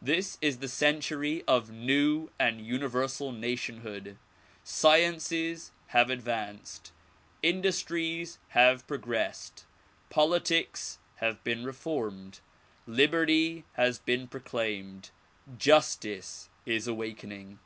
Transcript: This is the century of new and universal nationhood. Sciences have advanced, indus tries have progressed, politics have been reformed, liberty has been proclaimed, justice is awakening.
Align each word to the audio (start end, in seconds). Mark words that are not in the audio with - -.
This 0.00 0.38
is 0.40 0.60
the 0.60 0.66
century 0.66 1.44
of 1.46 1.70
new 1.70 2.30
and 2.38 2.64
universal 2.64 3.32
nationhood. 3.32 4.16
Sciences 4.64 5.72
have 5.88 6.08
advanced, 6.08 6.90
indus 7.42 7.82
tries 7.82 8.38
have 8.56 8.86
progressed, 8.86 9.66
politics 10.08 11.00
have 11.16 11.44
been 11.44 11.64
reformed, 11.66 12.40
liberty 12.86 13.66
has 13.74 13.98
been 13.98 14.26
proclaimed, 14.26 15.10
justice 15.58 16.48
is 16.64 16.86
awakening. 16.88 17.58